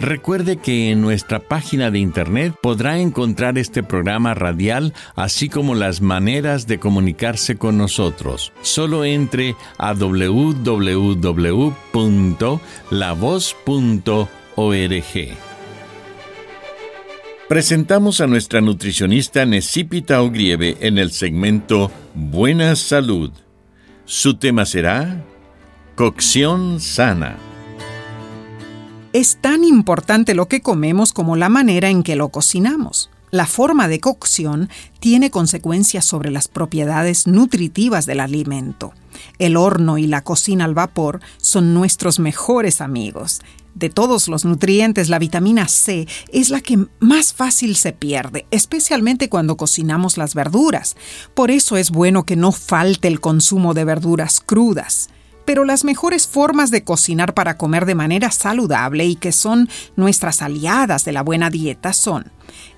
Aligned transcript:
Recuerde 0.00 0.56
que 0.56 0.90
en 0.90 1.02
nuestra 1.02 1.40
página 1.40 1.90
de 1.90 1.98
internet 1.98 2.54
podrá 2.62 2.98
encontrar 2.98 3.58
este 3.58 3.82
programa 3.82 4.32
radial, 4.32 4.94
así 5.14 5.50
como 5.50 5.74
las 5.74 6.00
maneras 6.00 6.66
de 6.66 6.78
comunicarse 6.78 7.58
con 7.58 7.76
nosotros. 7.76 8.50
Solo 8.62 9.04
entre 9.04 9.56
a 9.76 9.92
www.lavoz.org. 9.92 11.10
Presentamos 17.46 18.20
a 18.22 18.26
nuestra 18.26 18.60
nutricionista 18.62 19.44
Necipita 19.44 20.22
Ogrieve 20.22 20.78
en 20.80 20.96
el 20.96 21.10
segmento 21.10 21.90
Buena 22.14 22.74
Salud. 22.74 23.32
Su 24.06 24.34
tema 24.34 24.64
será 24.64 25.22
Cocción 25.94 26.80
Sana. 26.80 27.49
Es 29.12 29.38
tan 29.40 29.64
importante 29.64 30.34
lo 30.34 30.46
que 30.46 30.60
comemos 30.60 31.12
como 31.12 31.34
la 31.34 31.48
manera 31.48 31.90
en 31.90 32.04
que 32.04 32.14
lo 32.14 32.28
cocinamos. 32.28 33.10
La 33.32 33.44
forma 33.44 33.88
de 33.88 33.98
cocción 33.98 34.68
tiene 35.00 35.32
consecuencias 35.32 36.04
sobre 36.04 36.30
las 36.30 36.46
propiedades 36.46 37.26
nutritivas 37.26 38.06
del 38.06 38.20
alimento. 38.20 38.92
El 39.40 39.56
horno 39.56 39.98
y 39.98 40.06
la 40.06 40.22
cocina 40.22 40.64
al 40.64 40.74
vapor 40.74 41.20
son 41.38 41.74
nuestros 41.74 42.20
mejores 42.20 42.80
amigos. 42.80 43.40
De 43.74 43.90
todos 43.90 44.28
los 44.28 44.44
nutrientes, 44.44 45.08
la 45.08 45.18
vitamina 45.18 45.66
C 45.66 46.06
es 46.32 46.50
la 46.50 46.60
que 46.60 46.86
más 47.00 47.32
fácil 47.32 47.74
se 47.74 47.92
pierde, 47.92 48.46
especialmente 48.52 49.28
cuando 49.28 49.56
cocinamos 49.56 50.18
las 50.18 50.36
verduras. 50.36 50.96
Por 51.34 51.50
eso 51.50 51.76
es 51.76 51.90
bueno 51.90 52.24
que 52.24 52.36
no 52.36 52.52
falte 52.52 53.08
el 53.08 53.20
consumo 53.20 53.74
de 53.74 53.84
verduras 53.84 54.40
crudas 54.40 55.08
pero 55.44 55.64
las 55.64 55.84
mejores 55.84 56.26
formas 56.26 56.70
de 56.70 56.84
cocinar 56.84 57.34
para 57.34 57.56
comer 57.56 57.86
de 57.86 57.94
manera 57.94 58.30
saludable 58.30 59.06
y 59.06 59.16
que 59.16 59.32
son 59.32 59.68
nuestras 59.96 60.42
aliadas 60.42 61.04
de 61.04 61.12
la 61.12 61.22
buena 61.22 61.50
dieta 61.50 61.92
son 61.92 62.30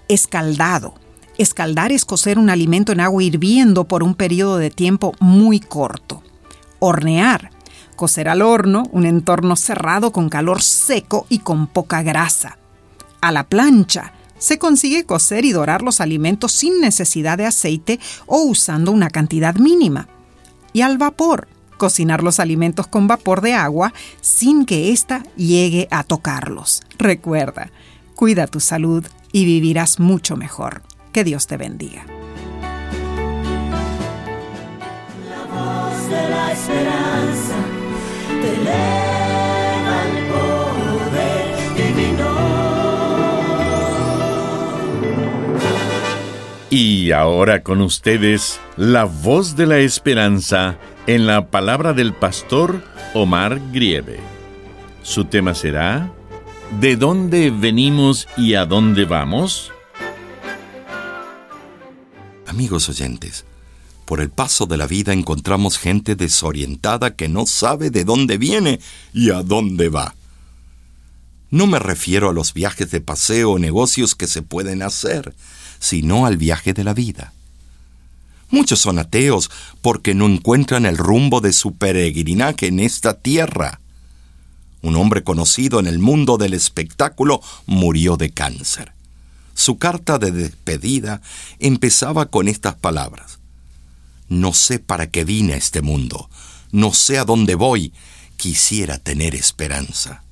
escaldado. 0.08 0.94
Escaldar 1.38 1.92
es 1.92 2.04
cocer 2.04 2.38
un 2.38 2.50
alimento 2.50 2.92
en 2.92 3.00
agua 3.00 3.22
hirviendo 3.22 3.84
por 3.84 4.02
un 4.02 4.14
periodo 4.14 4.58
de 4.58 4.70
tiempo 4.70 5.14
muy 5.18 5.60
corto. 5.60 6.22
Hornear. 6.78 7.50
Cocer 7.96 8.28
al 8.28 8.42
horno, 8.42 8.84
un 8.92 9.06
entorno 9.06 9.56
cerrado 9.56 10.12
con 10.12 10.28
calor 10.28 10.62
seco 10.62 11.26
y 11.28 11.38
con 11.38 11.66
poca 11.66 12.02
grasa. 12.02 12.58
A 13.20 13.32
la 13.32 13.44
plancha. 13.44 14.12
Se 14.38 14.58
consigue 14.58 15.04
cocer 15.04 15.44
y 15.44 15.52
dorar 15.52 15.82
los 15.82 16.00
alimentos 16.00 16.52
sin 16.52 16.80
necesidad 16.80 17.38
de 17.38 17.46
aceite 17.46 18.00
o 18.26 18.42
usando 18.42 18.90
una 18.90 19.08
cantidad 19.08 19.54
mínima. 19.54 20.08
Y 20.72 20.80
al 20.80 20.98
vapor 20.98 21.48
cocinar 21.82 22.22
los 22.22 22.38
alimentos 22.38 22.86
con 22.86 23.08
vapor 23.08 23.40
de 23.40 23.54
agua 23.54 23.92
sin 24.20 24.66
que 24.66 24.92
ésta 24.92 25.24
llegue 25.34 25.88
a 25.90 26.04
tocarlos. 26.04 26.84
Recuerda, 26.96 27.72
cuida 28.14 28.46
tu 28.46 28.60
salud 28.60 29.04
y 29.32 29.44
vivirás 29.46 29.98
mucho 29.98 30.36
mejor. 30.36 30.82
Que 31.12 31.24
Dios 31.24 31.48
te 31.48 31.56
bendiga. 31.56 32.06
Y 46.72 47.12
ahora 47.12 47.62
con 47.62 47.82
ustedes, 47.82 48.58
la 48.78 49.04
voz 49.04 49.56
de 49.56 49.66
la 49.66 49.76
esperanza 49.80 50.78
en 51.06 51.26
la 51.26 51.48
palabra 51.48 51.92
del 51.92 52.14
pastor 52.14 52.82
Omar 53.12 53.60
Grieve. 53.72 54.18
Su 55.02 55.26
tema 55.26 55.54
será 55.54 56.10
¿De 56.80 56.96
dónde 56.96 57.50
venimos 57.50 58.26
y 58.38 58.54
a 58.54 58.64
dónde 58.64 59.04
vamos? 59.04 59.70
Amigos 62.46 62.88
oyentes, 62.88 63.44
por 64.06 64.22
el 64.22 64.30
paso 64.30 64.64
de 64.64 64.78
la 64.78 64.86
vida 64.86 65.12
encontramos 65.12 65.76
gente 65.76 66.16
desorientada 66.16 67.16
que 67.16 67.28
no 67.28 67.44
sabe 67.44 67.90
de 67.90 68.04
dónde 68.04 68.38
viene 68.38 68.80
y 69.12 69.28
a 69.28 69.42
dónde 69.42 69.90
va. 69.90 70.14
No 71.52 71.66
me 71.66 71.78
refiero 71.78 72.30
a 72.30 72.32
los 72.32 72.54
viajes 72.54 72.90
de 72.90 73.02
paseo 73.02 73.50
o 73.50 73.58
negocios 73.58 74.14
que 74.14 74.26
se 74.26 74.40
pueden 74.40 74.80
hacer, 74.80 75.34
sino 75.78 76.24
al 76.24 76.38
viaje 76.38 76.72
de 76.72 76.82
la 76.82 76.94
vida. 76.94 77.34
Muchos 78.48 78.80
son 78.80 78.98
ateos 78.98 79.50
porque 79.82 80.14
no 80.14 80.24
encuentran 80.24 80.86
el 80.86 80.96
rumbo 80.96 81.42
de 81.42 81.52
su 81.52 81.74
peregrinaje 81.74 82.68
en 82.68 82.80
esta 82.80 83.20
tierra. 83.20 83.80
Un 84.80 84.96
hombre 84.96 85.24
conocido 85.24 85.78
en 85.78 85.86
el 85.86 85.98
mundo 85.98 86.38
del 86.38 86.54
espectáculo 86.54 87.42
murió 87.66 88.16
de 88.16 88.30
cáncer. 88.30 88.92
Su 89.54 89.76
carta 89.76 90.18
de 90.18 90.32
despedida 90.32 91.20
empezaba 91.58 92.30
con 92.30 92.48
estas 92.48 92.76
palabras. 92.76 93.40
No 94.30 94.54
sé 94.54 94.78
para 94.78 95.10
qué 95.10 95.24
vine 95.24 95.52
a 95.52 95.58
este 95.58 95.82
mundo, 95.82 96.30
no 96.70 96.94
sé 96.94 97.18
a 97.18 97.26
dónde 97.26 97.56
voy, 97.56 97.92
quisiera 98.38 98.96
tener 98.96 99.34
esperanza. 99.34 100.22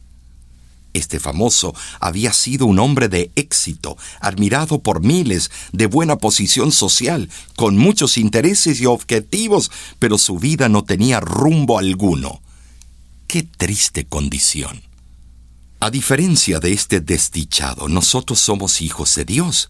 Este 0.92 1.20
famoso 1.20 1.74
había 2.00 2.32
sido 2.32 2.66
un 2.66 2.80
hombre 2.80 3.08
de 3.08 3.30
éxito, 3.36 3.96
admirado 4.20 4.80
por 4.80 5.02
miles, 5.02 5.50
de 5.72 5.86
buena 5.86 6.16
posición 6.16 6.72
social, 6.72 7.28
con 7.56 7.76
muchos 7.76 8.18
intereses 8.18 8.80
y 8.80 8.86
objetivos, 8.86 9.70
pero 9.98 10.18
su 10.18 10.38
vida 10.38 10.68
no 10.68 10.82
tenía 10.82 11.20
rumbo 11.20 11.78
alguno. 11.78 12.42
Qué 13.28 13.44
triste 13.44 14.06
condición. 14.06 14.82
A 15.78 15.90
diferencia 15.90 16.58
de 16.58 16.72
este 16.72 17.00
desdichado, 17.00 17.88
nosotros 17.88 18.40
somos 18.40 18.82
hijos 18.82 19.14
de 19.14 19.24
Dios. 19.24 19.68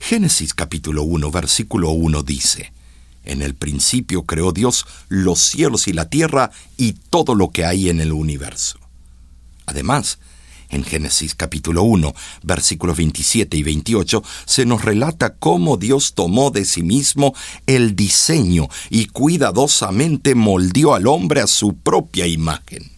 Génesis 0.00 0.52
capítulo 0.52 1.04
1, 1.04 1.30
versículo 1.30 1.90
1 1.92 2.24
dice, 2.24 2.72
En 3.24 3.40
el 3.40 3.54
principio 3.54 4.24
creó 4.24 4.50
Dios 4.52 4.84
los 5.08 5.38
cielos 5.38 5.86
y 5.86 5.92
la 5.92 6.10
tierra 6.10 6.50
y 6.76 6.94
todo 6.94 7.36
lo 7.36 7.50
que 7.50 7.64
hay 7.64 7.88
en 7.88 8.00
el 8.00 8.12
universo. 8.12 8.78
Además, 9.66 10.18
en 10.72 10.84
Génesis 10.84 11.34
capítulo 11.34 11.84
1, 11.84 12.12
versículos 12.42 12.96
27 12.96 13.56
y 13.56 13.62
28, 13.62 14.24
se 14.46 14.66
nos 14.66 14.84
relata 14.84 15.34
cómo 15.34 15.76
Dios 15.76 16.14
tomó 16.14 16.50
de 16.50 16.64
sí 16.64 16.82
mismo 16.82 17.34
el 17.66 17.94
diseño 17.94 18.68
y 18.90 19.06
cuidadosamente 19.06 20.34
moldeó 20.34 20.94
al 20.94 21.06
hombre 21.06 21.42
a 21.42 21.46
su 21.46 21.74
propia 21.74 22.26
imagen. 22.26 22.90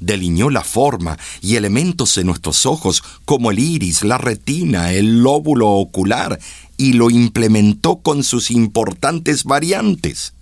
Delineó 0.00 0.48
la 0.48 0.62
forma 0.62 1.18
y 1.42 1.56
elementos 1.56 2.16
en 2.18 2.26
nuestros 2.26 2.66
ojos 2.66 3.02
como 3.24 3.50
el 3.50 3.58
iris, 3.58 4.04
la 4.04 4.16
retina, 4.16 4.92
el 4.92 5.22
lóbulo 5.22 5.70
ocular 5.70 6.38
y 6.76 6.92
lo 6.92 7.10
implementó 7.10 7.96
con 7.96 8.22
sus 8.22 8.52
importantes 8.52 9.42
variantes. 9.42 10.34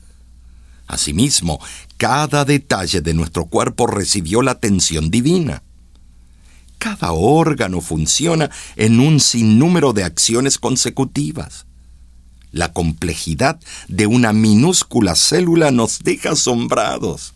Asimismo, 0.87 1.59
cada 1.97 2.45
detalle 2.45 3.01
de 3.01 3.15
nuestro 3.15 3.47
cuerpo 3.47 3.87
recibió 3.87 4.43
la 4.43 4.53
atención 4.53 5.11
divina. 5.11 5.63
Cada 6.79 7.13
órgano 7.13 7.81
funciona 7.81 8.51
en 8.77 9.01
un 9.01 9.21
sinnúmero 9.21 9.93
de 9.93 10.05
acciones 10.05 10.59
consecutivas. 10.59 11.67
La 12.53 12.73
complejidad 12.73 13.59
de 13.89 14.07
una 14.07 14.33
minúscula 14.33 15.15
célula 15.15 15.71
nos 15.71 16.01
deja 16.01 16.31
asombrados. 16.31 17.35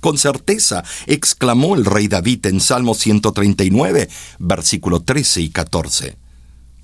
Con 0.00 0.18
certeza, 0.18 0.82
exclamó 1.06 1.76
el 1.76 1.84
rey 1.84 2.08
David 2.08 2.46
en 2.46 2.60
Salmo 2.60 2.94
139, 2.94 4.08
versículo 4.40 5.00
13 5.00 5.42
y 5.42 5.50
14. 5.50 6.21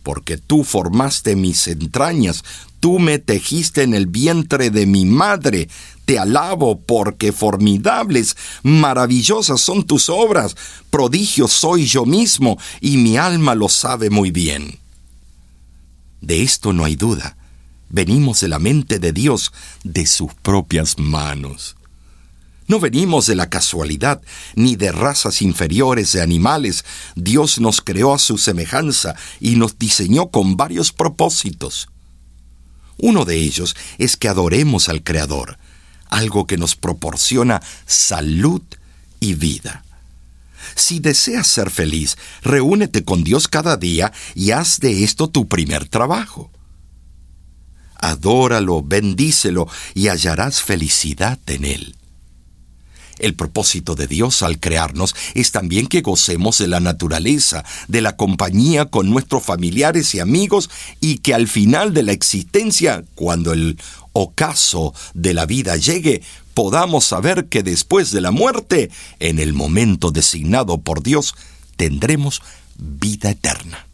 Porque 0.09 0.39
tú 0.39 0.65
formaste 0.65 1.37
mis 1.37 1.69
entrañas, 1.69 2.43
tú 2.81 2.99
me 2.99 3.19
tejiste 3.19 3.83
en 3.83 3.93
el 3.93 4.07
vientre 4.07 4.71
de 4.71 4.87
mi 4.87 5.05
madre. 5.05 5.69
Te 6.07 6.19
alabo 6.19 6.81
porque 6.81 7.31
formidables, 7.31 8.35
maravillosas 8.63 9.61
son 9.61 9.85
tus 9.85 10.09
obras, 10.09 10.57
prodigio 10.89 11.47
soy 11.47 11.85
yo 11.85 12.07
mismo, 12.07 12.57
y 12.81 12.97
mi 12.97 13.19
alma 13.19 13.55
lo 13.55 13.69
sabe 13.69 14.09
muy 14.09 14.31
bien. 14.31 14.79
De 16.23 16.43
esto 16.43 16.73
no 16.73 16.87
hay 16.87 16.97
duda. 16.97 17.37
Venimos 17.91 18.41
de 18.41 18.49
la 18.49 18.59
mente 18.59 18.99
de 18.99 19.13
Dios, 19.13 19.53
de 19.85 20.07
sus 20.07 20.33
propias 20.33 20.99
manos. 20.99 21.77
No 22.69 22.79
venimos 22.81 23.27
de 23.27 23.35
la 23.35 23.49
casualidad, 23.49 24.21
ni 24.55 24.77
de 24.77 24.93
razas 24.93 25.41
inferiores 25.41 26.13
de 26.13 26.21
animales. 26.21 26.85
Dios 27.17 27.61
nos 27.61 27.81
creó 27.81 28.13
a 28.15 28.19
su 28.19 28.37
semejanza 28.37 29.17
y 29.41 29.57
nos 29.57 29.79
diseñó 29.79 30.31
con 30.31 30.59
varios 30.59 30.93
propósitos. 30.93 31.89
Uno 32.99 33.25
de 33.25 33.37
ellos 33.37 33.75
es 33.97 34.19
que 34.19 34.29
adoremos 34.29 34.91
al 34.91 35.03
Creador, 35.03 35.59
algo 36.11 36.47
que 36.47 36.59
nos 36.59 36.77
proporciona 36.77 37.63
salud 37.87 38.63
y 39.19 39.33
vida. 39.35 39.83
Si 40.75 41.01
deseas 41.01 41.47
ser 41.47 41.71
feliz, 41.71 42.19
reúnete 42.43 43.03
con 43.03 43.25
Dios 43.25 43.49
cada 43.49 43.79
día 43.79 44.13
y 44.35 44.51
haz 44.51 44.79
de 44.81 45.05
esto 45.05 45.29
tu 45.29 45.49
primer 45.49 45.89
trabajo. 45.89 46.51
Adóralo, 47.95 48.83
bendícelo 48.83 49.69
y 49.95 50.09
hallarás 50.09 50.61
felicidad 50.61 51.39
en 51.47 51.65
Él. 51.65 51.98
El 53.19 53.35
propósito 53.35 53.95
de 53.95 54.07
Dios 54.07 54.43
al 54.43 54.59
crearnos 54.59 55.15
es 55.35 55.53
también 55.53 55.87
que 55.87 56.01
gocemos 56.01 56.59
de 56.59 56.69
la 56.69 56.81
naturaleza, 56.81 57.65
de 57.89 58.01
la 58.01 58.17
compañía 58.17 58.87
con 58.87 59.11
nuestros 59.11 59.43
familiares 59.43 60.15
y 60.15 60.21
amigos 60.21 60.71
y 61.01 61.19
que 61.19 61.35
al 61.35 61.49
final 61.49 61.95
de 61.95 62.03
la 62.03 62.13
existencia, 62.13 63.05
cuando 63.15 63.53
el 63.53 63.79
ocaso 64.13 64.95
de 65.15 65.35
la 65.35 65.47
vida 65.47 65.77
llegue, 65.77 66.23
podamos 66.55 67.05
saber 67.05 67.47
que 67.47 67.63
después 67.63 68.11
de 68.11 68.21
la 68.21 68.31
muerte, 68.31 68.91
en 69.21 69.39
el 69.39 69.53
momento 69.53 70.11
designado 70.11 70.79
por 70.79 71.03
Dios, 71.03 71.35
tendremos 71.77 72.43
vida 72.77 73.31
eterna. 73.31 73.87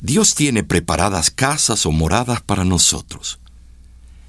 Dios 0.00 0.34
tiene 0.34 0.62
preparadas 0.62 1.30
casas 1.30 1.86
o 1.86 1.90
moradas 1.90 2.42
para 2.42 2.64
nosotros. 2.64 3.40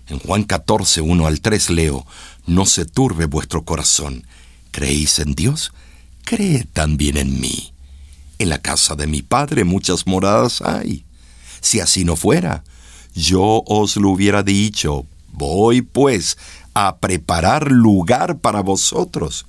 En 0.10 0.20
Juan 0.20 0.44
14, 0.44 1.02
1 1.02 1.28
al 1.28 1.42
3 1.42 1.70
leo, 1.72 2.06
no 2.46 2.66
se 2.66 2.86
turbe 2.86 3.26
vuestro 3.26 3.64
corazón. 3.66 4.26
¿Creéis 4.72 5.20
en 5.20 5.36
Dios? 5.36 5.74
Cree 6.24 6.64
también 6.64 7.18
en 7.18 7.40
mí. 7.40 7.74
En 8.40 8.50
la 8.50 8.62
casa 8.62 8.96
de 8.96 9.08
mi 9.08 9.22
Padre 9.22 9.64
muchas 9.64 10.08
moradas 10.08 10.62
hay. 10.62 11.04
Si 11.60 11.80
así 11.80 12.06
no 12.06 12.16
fuera, 12.16 12.64
yo 13.16 13.64
os 13.66 13.98
lo 13.98 14.10
hubiera 14.10 14.44
dicho. 14.44 15.06
Voy, 15.34 15.82
pues, 15.82 16.38
a 16.74 16.98
preparar 16.98 17.72
lugar 17.72 18.38
para 18.38 18.62
vosotros. 18.62 19.46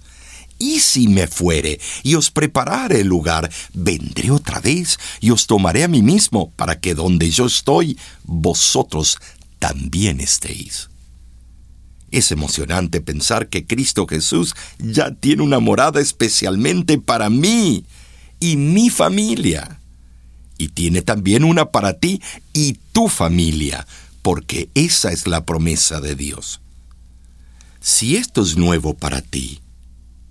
Y 0.59 0.81
si 0.81 1.07
me 1.07 1.29
fuere 1.29 1.79
y 2.03 2.17
os 2.17 2.33
preparare 2.33 3.03
el 3.03 3.07
lugar, 3.07 3.49
vendré 3.75 4.33
otra 4.33 4.59
vez 4.59 4.99
y 5.21 5.31
os 5.31 5.47
tomaré 5.47 5.85
a 5.85 5.89
mí 5.89 6.03
mismo, 6.03 6.51
para 6.57 6.81
que 6.81 6.95
donde 6.95 7.31
yo 7.31 7.47
estoy, 7.47 7.97
vosotros 8.25 9.19
también 9.59 10.21
estéis. 10.21 10.89
Es 12.11 12.33
emocionante 12.33 13.01
pensar 13.01 13.49
que 13.49 13.67
Cristo 13.67 14.07
Jesús 14.07 14.55
ya 14.79 15.13
tiene 15.13 15.43
una 15.43 15.59
morada 15.59 16.01
especialmente 16.01 16.99
para 16.99 17.29
mí 17.29 17.85
y 18.41 18.57
mi 18.57 18.89
familia. 18.89 19.81
Y 20.57 20.69
tiene 20.69 21.03
también 21.03 21.45
una 21.45 21.67
para 21.67 21.95
ti 21.95 22.21
y 22.53 22.79
tu 22.93 23.09
familia, 23.09 23.87
porque 24.23 24.71
esa 24.75 25.13
es 25.13 25.27
la 25.27 25.45
promesa 25.45 26.01
de 26.01 26.15
Dios. 26.15 26.61
Si 27.81 28.17
esto 28.17 28.43
es 28.43 28.57
nuevo 28.57 28.95
para 28.95 29.21
ti, 29.21 29.61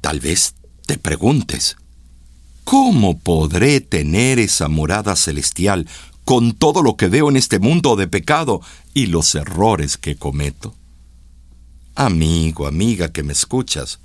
tal 0.01 0.19
vez 0.19 0.55
te 0.85 0.97
preguntes, 0.97 1.77
¿cómo 2.63 3.19
podré 3.19 3.81
tener 3.81 4.39
esa 4.39 4.67
morada 4.67 5.15
celestial 5.15 5.87
con 6.27 6.51
todo 6.51 6.83
lo 6.83 6.97
que 6.97 7.07
veo 7.07 7.29
en 7.29 7.37
este 7.37 7.57
mundo 7.57 7.95
de 7.95 8.09
pecado 8.09 8.59
y 8.93 9.05
los 9.05 9.33
errores 9.33 9.95
que 9.95 10.17
cometo? 10.17 10.75
Amigo, 11.95 12.67
amiga 12.67 13.13
que 13.13 13.23
me 13.23 13.31
escuchas, 13.31 13.99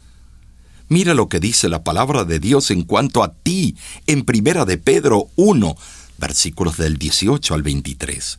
mira 0.87 1.15
lo 1.15 1.29
que 1.29 1.41
dice 1.41 1.69
la 1.69 1.83
palabra 1.83 2.23
de 2.23 2.39
Dios 2.39 2.71
en 2.71 2.85
cuanto 2.85 3.25
a 3.25 3.35
ti 3.35 3.77
en 4.07 4.25
Primera 4.25 4.65
de 4.65 4.79
Pedro 4.79 5.31
1, 5.35 5.77
versículos 6.19 6.77
del 6.77 6.97
18 6.97 7.55
al 7.55 7.65
23. 7.65 8.39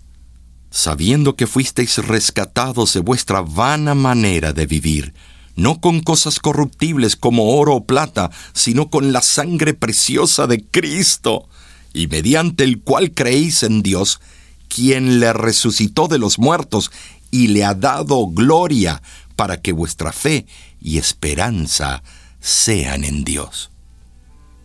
Sabiendo 0.72 1.36
que 1.36 1.46
fuisteis 1.46 1.98
rescatados 1.98 2.94
de 2.94 3.02
vuestra 3.02 3.42
vana 3.42 3.96
manera 3.96 4.54
de 4.54 4.66
vivir, 4.66 5.14
no 5.58 5.82
con 5.82 6.00
cosas 6.00 6.40
corruptibles 6.40 7.18
como 7.18 7.58
oro 7.58 7.76
o 7.76 7.84
plata, 7.84 8.32
sino 8.54 8.90
con 8.90 9.12
la 9.12 9.22
sangre 9.22 9.74
preciosa 9.74 10.48
de 10.48 10.64
Cristo, 10.64 11.50
y 11.94 12.08
mediante 12.08 12.64
el 12.64 12.82
cual 12.82 13.14
creéis 13.14 13.64
en 13.64 13.84
Dios, 13.84 14.20
quien 14.68 15.20
le 15.20 15.32
resucitó 15.32 16.08
de 16.08 16.18
los 16.18 16.40
muertos 16.40 16.92
y 17.32 17.48
le 17.48 17.64
ha 17.64 17.76
dado 17.76 18.28
gloria, 18.28 19.02
para 19.36 19.62
que 19.62 19.72
vuestra 19.72 20.12
fe 20.12 20.46
y 20.82 20.98
esperanza 20.98 22.04
sean 22.40 23.04
en 23.04 23.24
Dios. 23.24 23.72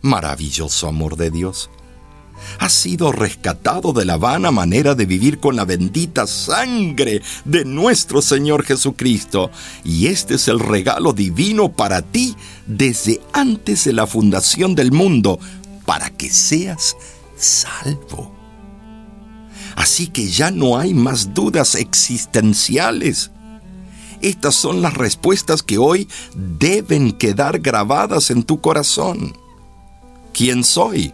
Maravilloso 0.01 0.87
amor 0.87 1.15
de 1.15 1.31
Dios. 1.31 1.69
Has 2.57 2.73
sido 2.73 3.11
rescatado 3.11 3.93
de 3.93 4.05
la 4.05 4.17
vana 4.17 4.51
manera 4.51 4.95
de 4.95 5.05
vivir 5.05 5.39
con 5.39 5.55
la 5.55 5.65
bendita 5.65 6.25
sangre 6.25 7.21
de 7.45 7.65
nuestro 7.65 8.21
Señor 8.21 8.63
Jesucristo. 8.63 9.51
Y 9.83 10.07
este 10.07 10.35
es 10.35 10.47
el 10.47 10.59
regalo 10.59 11.13
divino 11.13 11.71
para 11.71 12.01
ti 12.01 12.35
desde 12.65 13.21
antes 13.33 13.83
de 13.85 13.93
la 13.93 14.07
fundación 14.07 14.75
del 14.75 14.91
mundo, 14.91 15.39
para 15.85 16.09
que 16.09 16.29
seas 16.29 16.95
salvo. 17.39 18.31
Así 19.75 20.07
que 20.07 20.27
ya 20.27 20.51
no 20.51 20.77
hay 20.77 20.93
más 20.93 21.33
dudas 21.33 21.75
existenciales. 21.75 23.31
Estas 24.21 24.55
son 24.55 24.81
las 24.81 24.95
respuestas 24.95 25.63
que 25.63 25.77
hoy 25.77 26.07
deben 26.35 27.13
quedar 27.13 27.59
grabadas 27.59 28.31
en 28.31 28.43
tu 28.43 28.59
corazón. 28.59 29.33
¿Quién 30.33 30.63
soy? 30.63 31.13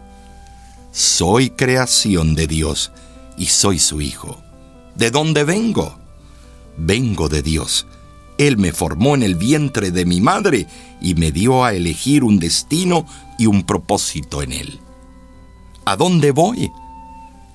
Soy 0.91 1.51
creación 1.51 2.35
de 2.35 2.47
Dios 2.47 2.91
y 3.37 3.45
soy 3.47 3.79
su 3.79 4.01
hijo. 4.01 4.41
¿De 4.95 5.11
dónde 5.11 5.43
vengo? 5.43 5.99
Vengo 6.77 7.29
de 7.29 7.41
Dios. 7.41 7.85
Él 8.37 8.57
me 8.57 8.71
formó 8.71 9.15
en 9.15 9.23
el 9.23 9.35
vientre 9.35 9.91
de 9.91 10.05
mi 10.05 10.21
madre 10.21 10.67
y 11.01 11.15
me 11.15 11.31
dio 11.31 11.63
a 11.63 11.73
elegir 11.73 12.23
un 12.23 12.39
destino 12.39 13.05
y 13.37 13.45
un 13.45 13.63
propósito 13.63 14.41
en 14.41 14.51
él. 14.51 14.79
¿A 15.85 15.95
dónde 15.95 16.31
voy? 16.31 16.71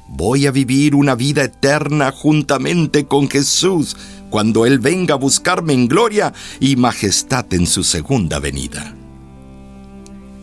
Voy 0.07 0.47
a 0.47 0.53
vivir 0.53 0.95
una 0.95 1.17
vida 1.17 1.43
eterna 1.43 2.13
juntamente 2.13 3.07
con 3.07 3.29
Jesús 3.29 3.97
cuando 4.31 4.67
Él 4.67 4.79
venga 4.79 5.15
a 5.15 5.19
buscarme 5.19 5.73
en 5.73 5.89
gloria 5.89 6.33
y 6.61 6.77
majestad 6.77 7.53
en 7.53 7.67
su 7.67 7.83
segunda 7.83 8.39
venida. 8.39 8.95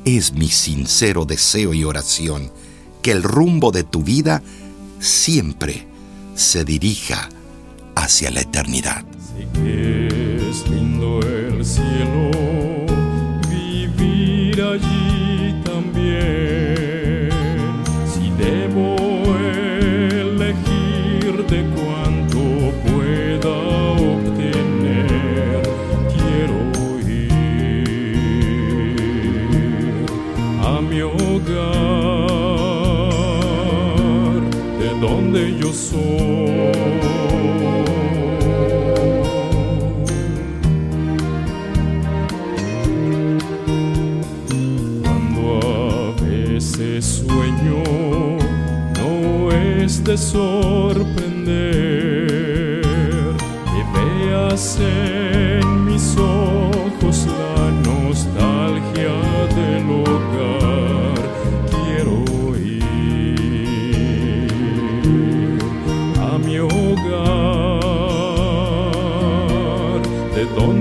Es 0.04 0.34
mi 0.34 0.50
sincero 0.50 1.24
deseo 1.24 1.74
y 1.74 1.86
oración 1.86 2.52
que 3.02 3.12
el 3.12 3.24
rumbo 3.24 3.72
de 3.72 3.86
tu 3.86 4.04
vida 4.04 4.44
siempre 5.00 5.88
se 6.36 6.66
dirija 6.66 7.30
hacia 7.96 8.32
la 8.32 8.42
eternidad. 8.42 9.06
es 9.56 10.68
lindo 10.70 11.22
el 11.22 11.66
cielo, 11.66 12.32
vivir 13.50 14.62
allí 14.62 14.97
de 50.08 50.18
sorprender 50.18 51.42
que 53.66 53.82
veas 53.94 54.80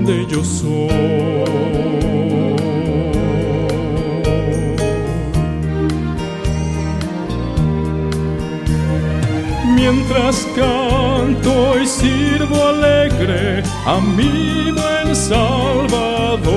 donde 0.07 0.25
yo 0.27 0.43
soy. 0.43 0.87
mientras 9.75 10.47
canto 10.55 11.79
y 11.79 11.85
sirvo 11.85 12.67
alegre 12.67 13.63
a 13.85 13.99
mi 13.99 14.71
buen 14.71 15.15
Salvador. 15.15 16.47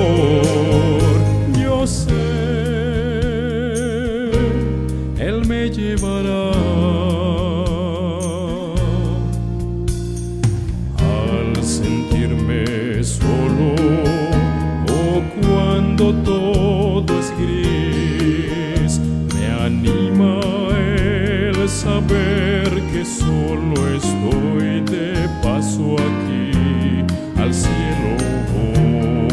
Solo 23.05 23.87
estoy 23.95 24.81
de 24.81 25.27
paso 25.41 25.95
aquí 25.95 27.03
al 27.39 27.53
cielo 27.53 28.17
voy, 28.51 29.27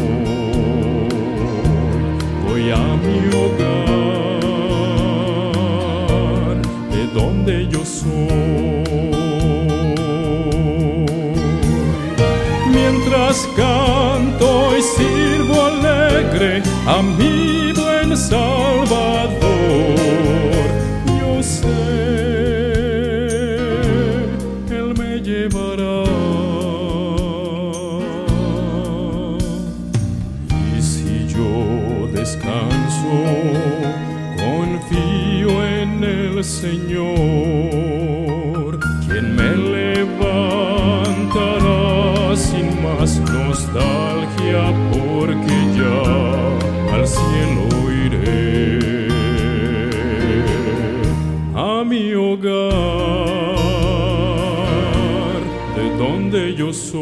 voy 2.47 2.71
a 2.71 2.97
mi 3.03 3.19
hogar 3.35 3.79
de 6.91 7.07
donde 7.13 7.67
yo 7.67 7.85
soy. 7.85 8.09
Mientras 12.73 13.47
canto 13.55 14.77
y 14.77 14.81
sirvo 14.81 15.55
alegre 15.65 16.63
a 16.87 17.01
mi 17.01 17.58
mi 51.89 52.13
hogar, 52.13 52.69
de 55.75 55.97
donde 55.97 56.55
yo 56.55 56.71
soy, 56.71 57.01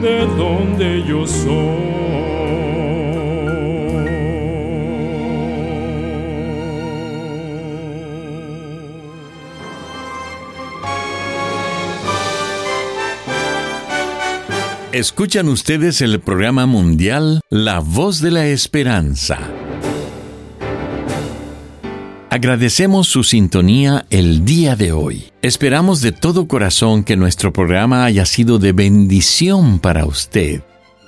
de 0.00 0.26
donde 0.38 1.04
yo 1.06 1.26
soy. 1.26 1.90
Escuchan 14.92 15.48
ustedes 15.48 16.00
el 16.00 16.20
programa 16.20 16.64
mundial 16.66 17.42
La 17.48 17.80
Voz 17.80 18.20
de 18.20 18.30
la 18.30 18.46
Esperanza. 18.46 19.59
Agradecemos 22.32 23.08
su 23.08 23.24
sintonía 23.24 24.06
el 24.08 24.44
día 24.44 24.76
de 24.76 24.92
hoy. 24.92 25.32
Esperamos 25.42 26.00
de 26.00 26.12
todo 26.12 26.46
corazón 26.46 27.02
que 27.02 27.16
nuestro 27.16 27.52
programa 27.52 28.04
haya 28.04 28.24
sido 28.24 28.60
de 28.60 28.70
bendición 28.70 29.80
para 29.80 30.06
usted. 30.06 30.62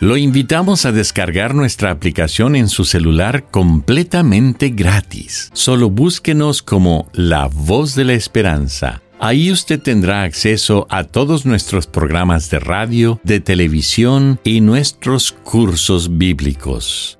Lo 0.00 0.16
invitamos 0.16 0.86
a 0.86 0.92
descargar 0.92 1.54
nuestra 1.54 1.90
aplicación 1.90 2.56
en 2.56 2.68
su 2.68 2.86
celular 2.86 3.50
completamente 3.50 4.70
gratis. 4.70 5.50
Solo 5.52 5.90
búsquenos 5.90 6.62
como 6.62 7.10
La 7.12 7.48
Voz 7.52 7.94
de 7.96 8.06
la 8.06 8.14
Esperanza. 8.14 9.02
Ahí 9.18 9.52
usted 9.52 9.78
tendrá 9.78 10.22
acceso 10.22 10.86
a 10.88 11.04
todos 11.04 11.44
nuestros 11.44 11.86
programas 11.86 12.48
de 12.48 12.60
radio, 12.60 13.20
de 13.24 13.40
televisión 13.40 14.40
y 14.42 14.62
nuestros 14.62 15.32
cursos 15.32 16.16
bíblicos. 16.16 17.19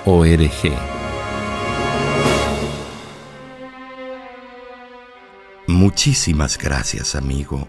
Muchísimas 5.66 6.57
gracias, 6.57 7.16
amigo, 7.16 7.69